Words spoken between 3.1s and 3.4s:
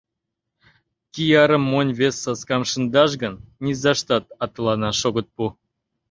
гын,